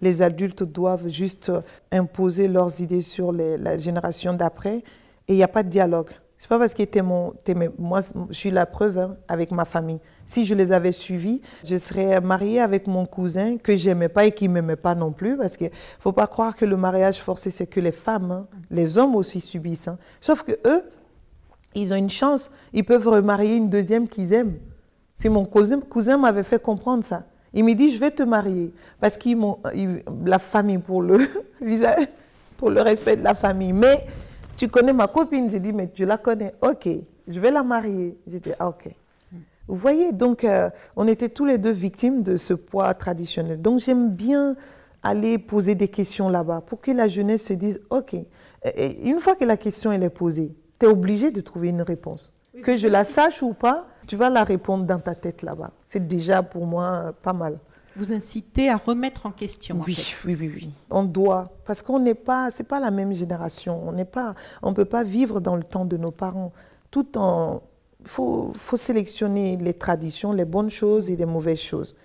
[0.02, 1.52] les adultes doivent juste
[1.92, 4.84] imposer leurs idées sur la génération d'après
[5.28, 6.10] et il n'y a pas de dialogue.
[6.38, 7.34] C'est pas parce es mon,
[7.78, 10.00] moi, je suis la preuve hein, avec ma famille.
[10.26, 14.32] Si je les avais suivis, je serais mariée avec mon cousin que j'aimais pas et
[14.32, 17.68] qui m'aimait pas non plus, parce qu'il faut pas croire que le mariage forcé c'est
[17.68, 18.48] que les femmes, hein.
[18.72, 19.88] les hommes aussi subissent.
[19.88, 19.98] Hein.
[20.20, 20.84] Sauf que eux,
[21.76, 24.58] ils ont une chance, ils peuvent remarier une deuxième qu'ils aiment.
[25.18, 27.24] Si mon cousin, cousin m'avait fait comprendre ça.
[27.54, 28.74] Il me dit, je vais te marier.
[29.00, 29.38] Parce qu'il
[30.26, 31.20] la famille, pour le,
[32.58, 33.74] pour le respect de la famille.
[33.74, 34.06] Mais
[34.56, 36.54] tu connais ma copine J'ai dit, mais je la connais.
[36.62, 36.88] Ok,
[37.28, 38.18] je vais la marier.
[38.28, 38.90] J'étais, ah, ok.
[39.68, 43.62] Vous voyez, donc euh, on était tous les deux victimes de ce poids traditionnel.
[43.62, 44.56] Donc j'aime bien
[45.04, 48.16] aller poser des questions là-bas pour que la jeunesse se dise, ok,
[48.66, 51.82] et une fois que la question elle est posée, tu es obligé de trouver une
[51.82, 52.32] réponse.
[52.62, 55.72] que je la sache ou pas, tu vas la répondre dans ta tête là-bas.
[55.84, 57.60] C'est déjà pour moi pas mal.
[57.96, 59.80] Vous incitez à remettre en question.
[59.86, 60.72] Oui, oui, oui, oui.
[60.90, 63.82] On doit, parce qu'on n'est pas, c'est pas la même génération.
[63.88, 66.52] On n'est pas, on peut pas vivre dans le temps de nos parents.
[66.90, 67.62] Tout en,
[68.06, 71.96] faut, faut sélectionner les traditions, les bonnes choses et les mauvaises choses.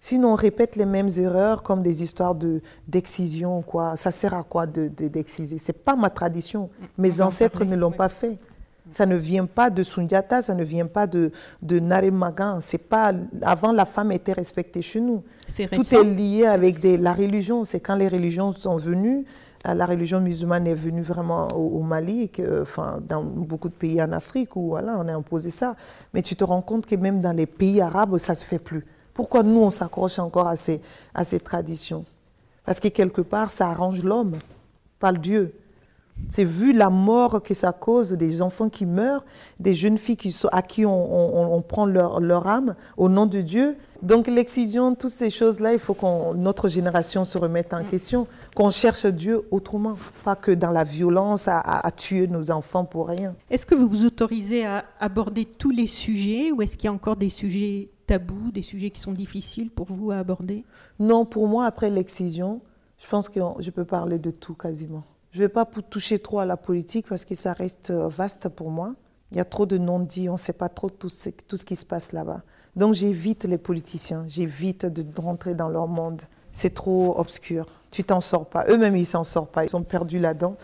[0.00, 3.96] Sinon, on répète les mêmes erreurs comme des histoires de d'excision, quoi.
[3.96, 6.70] Ça sert à quoi de d'exciser C'est pas ma tradition.
[6.96, 8.38] Mes ancêtres ne l'ont pas fait.
[8.90, 11.30] Ça ne vient pas de Sundiata, ça ne vient pas de,
[11.62, 12.60] de Naremagan.
[12.60, 15.22] C'est pas avant la femme était respectée chez nous.
[15.46, 17.64] Tout est lié avec des, la religion.
[17.64, 19.24] C'est quand les religions sont venues.
[19.66, 24.00] Euh, la religion musulmane est venue vraiment au, Mali, que, enfin, dans beaucoup de pays
[24.00, 25.74] en Afrique où voilà, on a imposé ça.
[26.14, 28.86] Mais tu te rends compte que même dans les pays arabes, ça se fait plus.
[29.12, 30.80] Pourquoi nous, on s'accroche encore à ces,
[31.12, 32.04] à ces traditions?
[32.64, 34.36] Parce que quelque part, ça arrange l'homme,
[35.00, 35.54] pas le Dieu.
[36.30, 39.24] C'est vu la mort que ça cause, des enfants qui meurent,
[39.60, 43.40] des jeunes filles qui sont, à qui on, prend leur, leur, âme au nom de
[43.40, 43.76] Dieu.
[44.02, 48.70] Donc l'excision, toutes ces choses-là, il faut que notre génération se remette en question, qu'on
[48.70, 53.34] cherche Dieu autrement, pas que dans la violence, à, à tuer nos enfants pour rien.
[53.50, 56.92] Est-ce que vous vous autorisez à aborder tous les sujets ou est-ce qu'il y a
[56.92, 60.64] encore des sujets tabous, des sujets qui sont difficiles pour vous à aborder?
[60.98, 62.60] Non, pour moi, après l'excision,
[62.98, 65.04] je pense que je peux parler de tout quasiment.
[65.30, 68.48] Je ne vais pas toucher trop à la politique parce que ça reste euh, vaste
[68.48, 68.94] pour moi.
[69.30, 71.84] Il y a trop de non-dits, on ne sait pas trop tout ce, qui se
[71.84, 72.42] passe là-bas.
[72.76, 76.22] Donc j'évite les politiciens, j'évite de rentrer dans leur monde.
[76.52, 77.66] C'est trop obscur.
[77.90, 78.66] Tu t'en sors pas.
[78.68, 79.64] Eux-mêmes, ils s'en sortent pas.
[79.64, 80.56] Ils sont perdus là-dedans.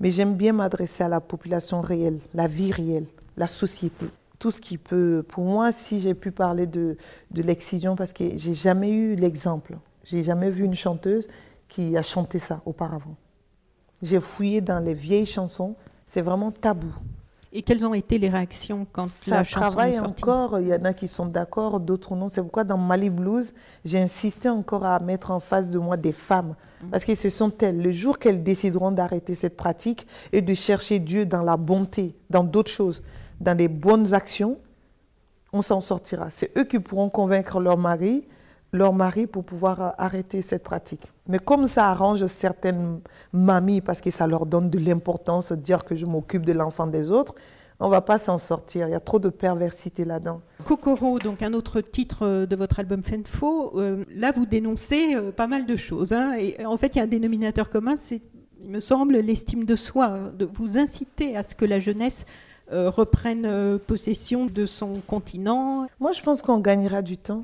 [0.00, 3.06] Mais j'aime bien m'adresser à la population réelle, la vie réelle,
[3.36, 4.06] la société.
[4.38, 5.24] Tout ce qui peut.
[5.26, 6.96] Pour moi, si j'ai pu parler de,
[7.30, 9.78] de l'excision, parce que j'ai jamais eu l'exemple.
[10.04, 11.28] J'ai jamais vu une chanteuse
[11.68, 13.16] qui a chanté ça auparavant.
[14.02, 16.92] J'ai fouillé dans les vieilles chansons, c'est vraiment tabou.
[17.52, 20.68] Et quelles ont été les réactions quand ça la chanson travaille est sortie encore, il
[20.68, 22.28] y en a qui sont d'accord, d'autres non.
[22.28, 23.52] C'est pourquoi dans Mali Blues,
[23.84, 26.54] j'ai insisté encore à mettre en face de moi des femmes.
[26.82, 26.90] Mm.
[26.90, 31.00] Parce que ce sont elles, le jour qu'elles décideront d'arrêter cette pratique et de chercher
[31.00, 33.02] Dieu dans la bonté, dans d'autres choses,
[33.40, 34.56] dans les bonnes actions,
[35.52, 36.30] on s'en sortira.
[36.30, 38.24] C'est eux qui pourront convaincre leur mari
[38.72, 41.10] leur mari pour pouvoir euh, arrêter cette pratique.
[41.30, 43.00] Mais comme ça arrange certaines
[43.32, 46.86] mamies parce que ça leur donne de l'importance de dire que je m'occupe de l'enfant
[46.86, 47.34] des autres,
[47.78, 48.88] on va pas s'en sortir.
[48.88, 50.42] Il y a trop de perversité là-dedans.
[50.64, 55.46] Kokoro, donc un autre titre euh, de votre album Fenfo, euh, là vous dénoncez pas
[55.46, 56.12] mal de choses.
[56.12, 56.34] Hein.
[56.38, 58.20] et en fait, il y a un dénominateur commun, c'est,
[58.62, 62.26] il me semble, l'estime de soi, de vous inciter à ce que la jeunesse
[62.70, 65.88] reprenne possession de son continent.
[65.98, 67.42] Moi, je pense qu'on gagnera du temps.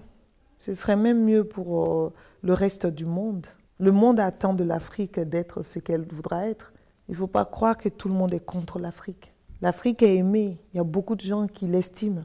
[0.58, 3.46] Ce serait même mieux pour euh, le reste du monde.
[3.78, 6.72] Le monde attend de l'Afrique d'être ce qu'elle voudra être.
[7.08, 9.34] Il ne faut pas croire que tout le monde est contre l'Afrique.
[9.60, 10.58] L'Afrique est aimée.
[10.72, 12.24] Il y a beaucoup de gens qui l'estiment.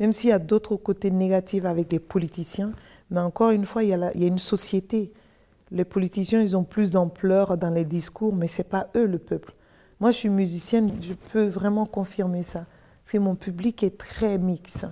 [0.00, 2.72] Même s'il y a d'autres côtés négatifs avec les politiciens.
[3.10, 5.12] Mais encore une fois, il y a, une société.
[5.70, 9.18] Les politiciens, ils ont plus d'ampleur dans les discours, mais ce n'est pas eux le
[9.18, 9.54] peuple.
[10.00, 12.64] Moi, je suis musicienne, je peux vraiment confirmer ça.
[13.02, 14.86] Parce que mon public est très mixte.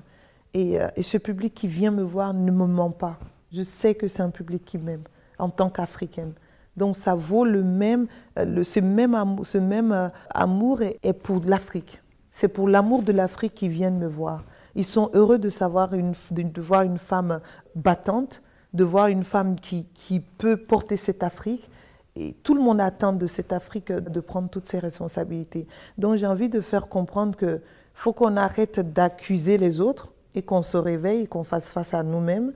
[0.57, 3.19] Euh, et, ce public qui vient me voir ne me ment pas.
[3.53, 5.03] Je sais que c'est un public qui m'aime
[5.39, 6.33] en tant qu'Africaine.
[6.79, 8.07] Donc ça vaut le même,
[8.39, 12.01] euh, ce même amour, ce même euh, amour est, pour l'Afrique.
[12.31, 14.45] C'est pour l'amour de l'Afrique qu'ils viennent me voir.
[14.75, 17.41] Ils sont heureux de, savoir une, de, voir une femme
[17.75, 18.43] battante,
[18.75, 21.69] de voir une femme qui, qui peut porter cette Afrique.
[22.15, 25.67] Et tout le monde attend de cette Afrique de prendre toutes ses responsabilités.
[25.97, 27.61] Donc j'ai envie de faire comprendre qu'il
[27.95, 32.53] faut qu'on arrête d'accuser les autres et qu'on se réveille, qu'on fasse face à nous-mêmes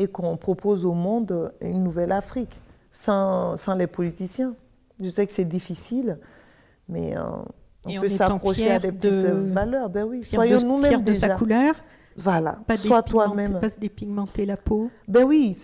[0.00, 2.60] et qu'on propose au monde une nouvelle Afrique
[2.90, 4.54] sans, sans les politiciens.
[4.98, 6.18] Je sais que c'est difficile,
[6.88, 7.22] mais euh,
[7.84, 9.90] on peut s'approcher à des petites valeurs.
[9.90, 11.74] Ben oui, soyons nous-mêmes de sa couleur.
[12.16, 13.60] Voilà, pas sois toi-même.
[13.60, 14.90] Pas se dépigmenter la peau.
[15.06, 15.56] Ben oui,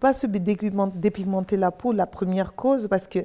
[0.00, 3.20] pas se dépigmenter la peau, la première cause, parce que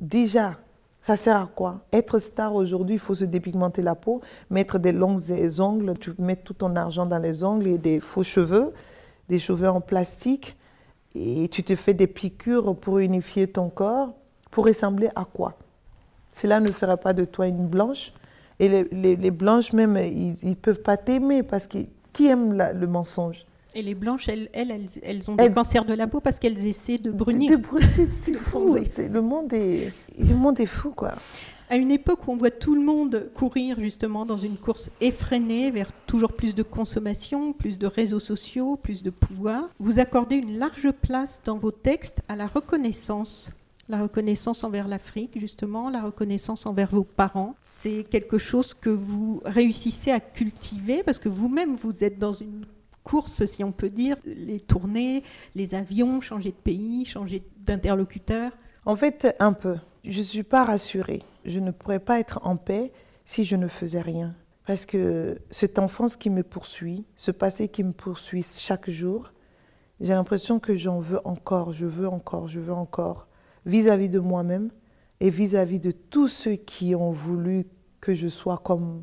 [0.00, 0.56] déjà,
[1.00, 1.80] ça sert à quoi?
[1.92, 5.18] Être star aujourd'hui, il faut se dépigmenter la peau, mettre des longs
[5.60, 8.72] ongles, tu mets tout ton argent dans les ongles et des faux cheveux,
[9.28, 10.56] des cheveux en plastique,
[11.14, 14.14] et tu te fais des piqûres pour unifier ton corps,
[14.50, 15.54] pour ressembler à quoi?
[16.32, 18.12] Cela ne ferait pas de toi une blanche.
[18.60, 21.78] Et les, blanches même, ils ne peuvent pas t'aimer parce que
[22.12, 23.46] qui aime le mensonge?
[23.74, 26.98] Et les blanches, elles, elles, elles, ont des cancers de la peau parce qu'elles essaient
[26.98, 27.58] de brunir.
[28.10, 28.74] c'est fou.
[28.74, 31.14] le, monde est, le monde est fou, quoi.
[31.70, 35.70] À une époque où on voit tout le monde courir justement dans une course effrénée
[35.70, 40.58] vers toujours plus de consommation, plus de réseaux sociaux, plus de pouvoir, vous accordez une
[40.58, 43.50] large place dans vos textes à la reconnaissance.
[43.90, 47.54] La reconnaissance envers l'Afrique, justement, la reconnaissance envers vos parents.
[47.60, 52.64] C'est quelque chose que vous réussissez à cultiver parce que vous-même, vous êtes dans une
[53.04, 55.22] course, si on peut dire, les tournées,
[55.54, 58.52] les avions, changer de pays, changer d'interlocuteur
[58.84, 59.76] En fait, un peu.
[60.04, 61.22] Je ne suis pas rassurée.
[61.44, 62.92] Je ne pourrais pas être en paix
[63.24, 64.34] si je ne faisais rien.
[64.66, 69.32] Parce que cette enfance qui me poursuit, ce passé qui me poursuit chaque jour,
[70.00, 73.28] j'ai l'impression que j'en veux encore, je veux encore, je veux encore,
[73.66, 74.70] vis-à-vis de moi-même
[75.20, 77.66] et vis-à-vis -vis de tous ceux qui ont voulu
[78.00, 79.02] que je sois comme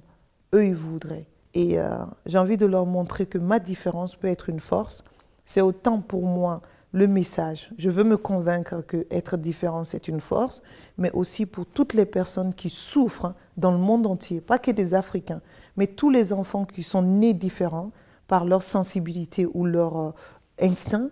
[0.54, 1.28] eux ils voudraient.
[1.54, 5.04] Et euh, j'ai envie de leur montrer que ma différence peut être une force.
[5.46, 6.62] C'est autant pour moi
[6.96, 7.72] le message.
[7.78, 10.64] Je veux me convaincre que être différent, c'est une force,
[10.98, 14.94] mais aussi pour toutes les personnes qui souffrent dans le monde entier, pas que des
[14.94, 15.42] Africains,
[15.76, 17.92] mais tous les enfants qui sont nés différents
[18.28, 20.12] par leur sensibilité ou leur euh,
[20.62, 21.10] instinct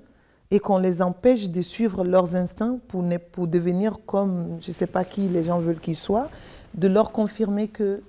[0.51, 4.87] et qu'on les empêche de suivre leurs instincts pour, pour devenir comme je ne sais
[4.87, 6.29] pas qui les gens veulent qu'ils soient,
[6.75, 8.01] de leur confirmer que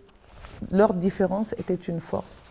[0.71, 2.45] leur différence était une force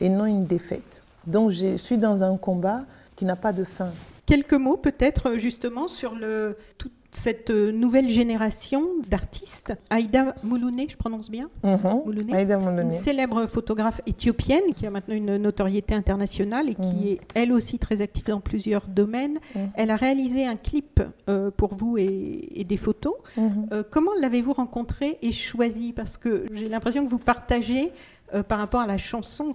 [0.00, 1.02] et non une défaite.
[1.26, 2.82] Donc je suis dans un combat
[3.16, 3.90] qui n'a pas de fin.
[4.28, 9.72] Quelques mots peut-être justement sur le, toute cette nouvelle génération d'artistes.
[9.88, 12.02] Aïda Moulouné, je prononce bien Mhm.
[12.04, 12.82] Moulouné, Aïda Moulouné.
[12.82, 17.06] Une célèbre photographe éthiopienne qui a maintenant une notoriété internationale et qui Mhm.
[17.12, 19.38] est elle aussi très active dans plusieurs domaines.
[19.54, 19.70] Mhm.
[19.76, 23.14] Elle a réalisé un clip euh, pour vous et, et des photos.
[23.38, 23.68] Mhm.
[23.72, 27.92] Euh, comment l'avez-vous rencontré et choisi Parce que j'ai l'impression que vous partagez
[28.34, 29.54] euh, par rapport à la chanson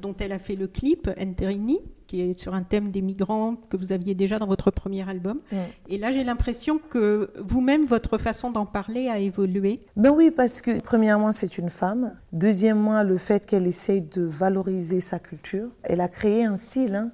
[0.00, 3.76] dont elle a fait le clip, Enterini, qui est sur un thème des migrants que
[3.76, 5.40] vous aviez déjà dans votre premier album.
[5.88, 9.80] Et là, j'ai l'impression que vous-même, votre façon d'en parler a évolué.
[9.96, 12.12] Ben oui, parce que premièrement, c'est une femme.
[12.32, 15.68] Deuxièmement, le fait qu'elle essaye de valoriser sa culture.
[15.82, 16.94] Elle a créé un style.
[16.94, 17.10] hein.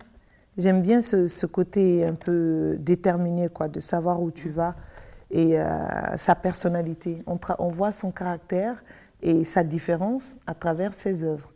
[0.58, 4.74] J'aime bien ce, ce côté un peu déterminé, quoi, de savoir où tu vas
[5.30, 5.66] et euh,
[6.16, 7.22] sa personnalité.
[7.26, 8.82] On voit son caractère
[9.22, 11.49] et sa différence à travers ses œuvres.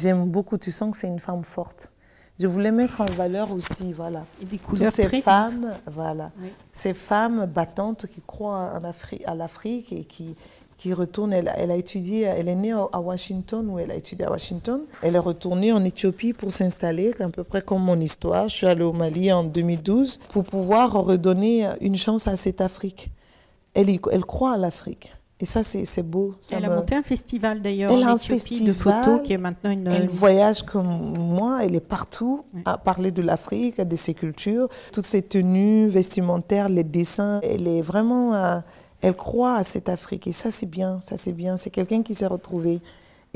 [0.00, 1.90] J'aime beaucoup, tu sens que c'est une femme forte.
[2.38, 6.50] Je voulais mettre en valeur aussi, voilà, Et des couleurs toutes ces femmes, voilà, Oui.
[6.72, 10.36] ces femmes battantes qui croient en Afri- à l'Afrique et qui,
[10.76, 11.32] qui retournent.
[11.32, 14.82] Elle, elle a étudié, elle est née à Washington, où elle a étudié à Washington.
[15.02, 18.48] Elle est retournée en Éthiopie pour s'installer, à peu près comme mon histoire.
[18.48, 23.10] Je suis allée au Mali en 2012 pour pouvoir redonner une chance à cette Afrique.
[23.74, 25.12] Elle, elle croit à l'Afrique.
[25.40, 26.34] Et ça, c'est c'est beau.
[26.40, 29.04] Ça Elle a monté un festival d'ailleurs Elle a en un Éthiopie de festival.
[29.04, 29.86] photos qui est maintenant une.
[29.86, 35.06] Elle voyage comme moi, elle est partout à parler de l'Afrique, de ses cultures, toutes
[35.06, 37.40] ses tenues vestimentaires, les dessins.
[37.44, 38.62] Elle est vraiment,
[39.00, 41.56] elle croit à cette Afrique et ça c'est bien, ça c'est bien.
[41.56, 42.80] C'est quelqu'un qui s'est retrouvé.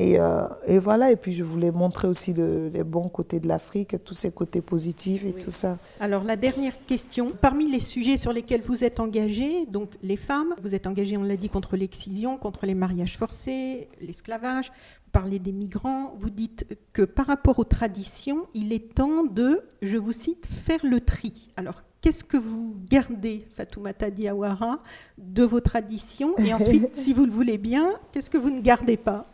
[0.03, 3.47] Et, euh, et voilà, et puis je voulais montrer aussi le- les bons côtés de
[3.47, 5.35] l'Afrique, tous ses côtés positifs et Oui.
[5.45, 5.79] tout ça.
[6.01, 10.55] Alors la dernière question, parmi les sujets sur lesquels vous êtes engagé, donc les femmes,
[10.61, 14.73] vous êtes engagé, on l'a dit, contre l'excision, contre les mariages forcés, l'esclavage,
[15.05, 19.61] vous parlez des migrants, vous dites que par rapport aux traditions, il est temps de,
[19.83, 21.51] je vous cite, faire le tri.
[21.57, 24.81] Alors qu'est-ce que vous gardez, Fatoumata Diawara,
[25.19, 26.37] de vos traditions?
[26.39, 29.27] Et ensuite, si vous le voulez bien, qu'est-ce que vous ne gardez pas?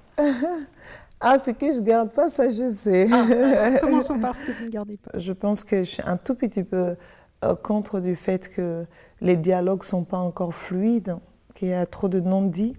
[1.20, 3.08] Ah, ce que je garde pas, ça je sais.
[3.12, 5.18] Ah, Commençons par ce que vous ne gardez pas.
[5.18, 6.94] Je pense que je suis un tout petit peu
[7.44, 8.84] euh, contre du fait que
[9.20, 11.16] les dialogues sont pas encore fluides,
[11.54, 12.74] qu'il y a trop de non-dits.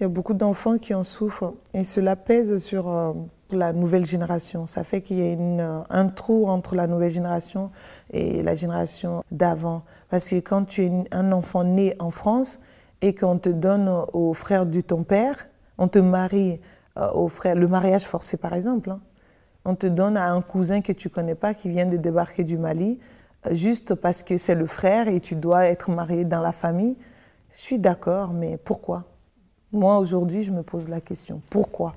[0.00, 3.12] Il y a beaucoup d'enfants qui en souffrent et cela pèse sur euh,
[3.50, 4.66] la nouvelle génération.
[4.66, 7.70] Ça fait qu'il y a une, euh, un trou entre la nouvelle génération
[8.10, 9.82] et la génération d'avant.
[10.08, 12.58] Parce que quand tu es une- un enfant né en France
[13.02, 15.36] et qu'on te donne au frère de ton père,
[15.76, 16.58] on te marie
[16.98, 19.00] euh, le mariage forcé par exemple, hein.
[19.64, 22.58] on te donne à un cousin que tu connais pas qui vient de débarquer du
[22.58, 22.98] Mali,
[23.46, 26.96] euh, juste parce que c'est le frère et tu dois être marié dans la famille.
[27.54, 29.04] Je suis d'accord, mais pourquoi?
[29.72, 31.40] Moi, aujourd'hui, je me pose la question.
[31.48, 31.94] Pourquoi?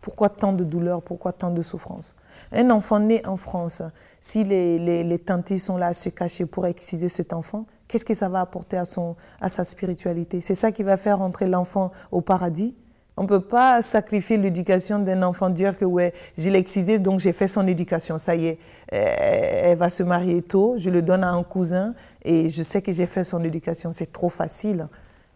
[0.00, 2.14] Pourquoi tant de douleur Pourquoi tant de souffrance
[2.52, 3.82] Un enfant né en France,
[4.20, 8.28] si les, les, sont là à se cacher pour exciser cet enfant, qu'est-ce que ça
[8.28, 10.40] va apporter à, son, à sa spiritualité?
[10.40, 12.74] C'est ça qui va faire entrer l'enfant au paradis?
[13.20, 17.20] On ne peut pas sacrifier l'éducation d'un enfant, dire que ouais, je l'ai excisé, donc
[17.20, 18.16] j'ai fait son éducation.
[18.16, 21.92] Ça y est, elle va se marier tôt, je le donne à un cousin
[22.24, 23.90] et je sais que j'ai fait son éducation.
[23.90, 24.88] C'est trop facile.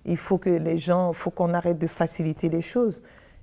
[0.07, 3.03] Il faut que les gens, faut qu'on arrête de faciliter les choses,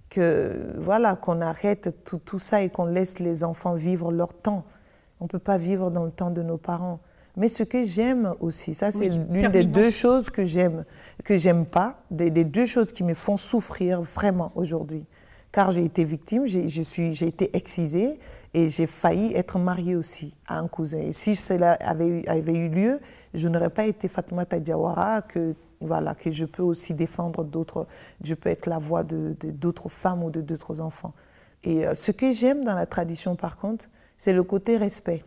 [0.10, 4.64] que voilà, qu'on arrête tout, tout ça et qu'on laisse les enfants vivre leur temps.
[5.20, 7.00] On ne peut pas vivre dans le temps de nos parents.
[7.38, 10.84] Mais ce que j'aime aussi, ça c'est Oui, l'une des deux choses que j'aime,
[11.24, 15.06] que j'aime pas, des, des deux choses qui me font souffrir vraiment aujourd'hui.
[15.52, 18.20] Car j'ai été victime, j'ai je suis- j'ai été excisée
[18.54, 21.00] et j'ai failli être mariée aussi à un cousin.
[21.00, 23.00] Et si cela avait, eu- avait eu lieu,
[23.34, 27.88] je n'aurais pas été Fatoumata Diawara, que, voilà, que je peux aussi défendre d'autres,
[28.24, 31.14] je peux être la voix de de- d'autres femmes ou de d'autres enfants.
[31.64, 33.86] Et euh, ce que j'aime dans la tradition, par contre,
[34.18, 35.24] c'est le côté respect.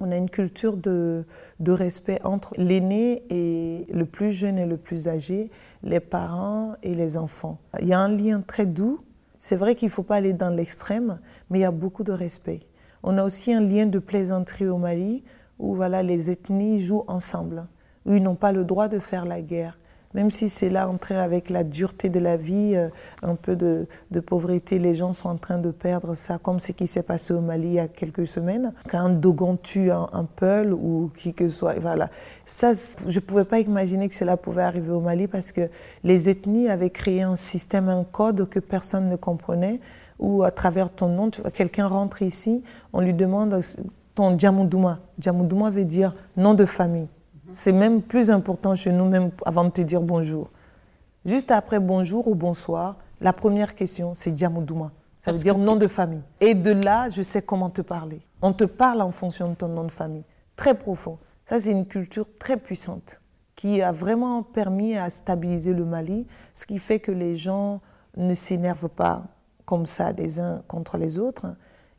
[0.00, 1.24] On a une culture de,
[1.60, 5.50] de respect entre l'aîné et le plus jeune et le plus âgé,
[5.82, 7.58] les parents et les enfants.
[7.80, 9.00] Il y a un lien très doux.
[9.36, 12.12] C'est vrai qu'il ne faut pas aller dans l'extrême, mais il y a beaucoup de
[12.12, 12.60] respect.
[13.02, 15.22] On a aussi un lien de plaisanterie au Mali
[15.58, 17.66] où voilà, les ethnies jouent ensemble,
[18.06, 19.78] où ils n'ont pas le droit de faire la guerre.
[20.14, 22.88] Même si c'est là entré avec la dureté de la vie, euh,
[23.22, 23.86] un peu de,
[24.20, 27.40] pauvreté, les gens sont en train de perdre ça, comme ce qui s'est passé au
[27.40, 28.72] Mali il y a quelques semaines.
[28.88, 32.10] Quand Dogon tue un, un Peul ou qui que ce soit, voilà.
[32.46, 32.72] Ça,
[33.06, 35.68] je ne pouvais pas imaginer que cela pouvait arriver au Mali parce que
[36.04, 39.80] les ethnies avaient créé un système, un code que personne ne comprenait,
[40.20, 42.62] où à travers ton nom, quelqu'un rentre ici,
[42.92, 43.60] on lui demande
[44.14, 45.00] ton Djamoudouma.
[45.18, 47.08] Djamoudouma veut dire nom de famille.
[47.54, 50.50] C'est même plus important chez nous, même avant de te dire bonjour.
[51.24, 54.90] Juste après bonjour ou bonsoir, la première question, c'est Djamoudouma.
[55.18, 56.22] Ça veut dire nom de famille.
[56.40, 58.20] Et de là, je sais comment te parler.
[58.42, 60.24] On te parle en fonction de ton nom de famille.
[60.56, 61.18] Très profond.
[61.46, 63.20] Ça, c'est une culture très puissante
[63.54, 67.80] qui a vraiment permis à stabiliser le Mali, ce qui fait que les gens
[68.16, 69.22] ne s'énervent pas
[69.64, 71.46] comme ça les uns contre les autres.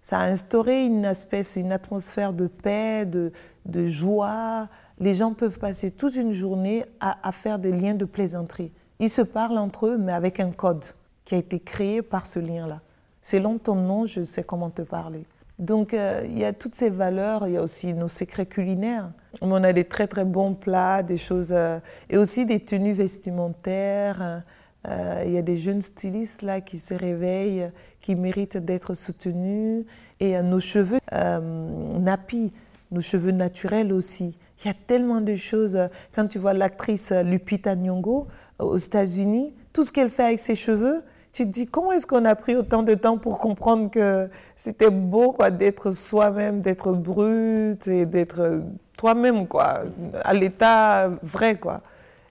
[0.02, 3.32] Ça a instauré une espèce, une atmosphère de paix, de,
[3.66, 4.68] de joie.
[5.00, 8.72] Les gens peuvent passer toute une journée à, faire des liens de plaisanterie.
[9.00, 10.86] Ils se parlent entre eux, mais avec un code
[11.26, 12.80] qui a été créé par ce lien-là.
[13.22, 15.26] Selon ton nom, je sais comment te parler.
[15.60, 19.10] Donc euh, il y a toutes ces valeurs, il y a aussi nos secrets culinaires.
[19.42, 21.80] On a des très très bons plats, des choses, euh,
[22.10, 24.44] et aussi des tenues vestimentaires.
[24.88, 27.70] Euh, il y a des jeunes stylistes là qui se réveillent,
[28.02, 29.86] qui méritent d'être soutenus.
[30.22, 32.54] Et nos cheveux nappies,
[32.92, 34.38] nos cheveux naturels aussi.
[34.64, 35.78] Il y a tellement de choses.
[36.14, 38.28] Quand tu vois l'actrice Lupita Nyong'o
[38.60, 41.04] aux États-Unis, tout ce qu'elle fait avec ses cheveux,
[41.34, 44.90] tu te dis comment est-ce qu'on a pris autant de temps pour comprendre que c'était
[44.90, 48.62] beau quoi d'être soi-même, d'être brut et d'être
[48.98, 49.84] toi-même quoi,
[50.24, 51.82] à l'état vrai quoi.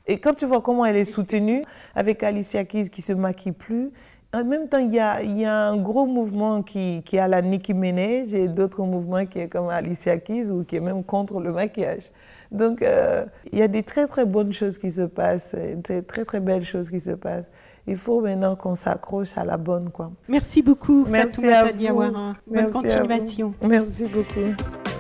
[0.07, 1.64] Et quand tu vois comment elle est soutenue
[1.95, 3.91] avec Alicia Keys qui se maquille plus,
[4.35, 7.74] en même temps, il y a, y a un gros mouvement qui, à la Nicki
[7.74, 11.53] Minaj et d'autres mouvements qui est comme Alicia Keys ou qui est même contre le
[11.53, 12.11] maquillage.
[12.51, 16.24] Donc, euh, il y a des très très bonnes choses qui se passent, des très
[16.24, 17.51] très belles choses qui se passent
[17.87, 19.91] il faut maintenant qu'on s'accroche à la bonne.
[19.91, 20.11] Quoi.
[20.28, 21.95] Merci beaucoup, Merci à vous.
[21.95, 23.55] Bonne Merci continuation.
[23.62, 24.93] Merci beaucoup.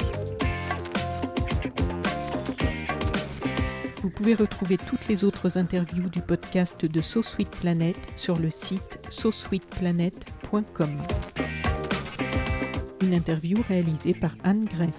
[4.04, 8.50] Vous pouvez retrouver toutes les autres interviews du podcast de So Sweet Planet sur le
[8.50, 10.94] site sosweetplanet.com.
[13.00, 14.92] Une interview réalisée par Anne Greff.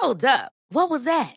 [0.00, 0.52] Hold up.
[0.72, 1.36] What was that?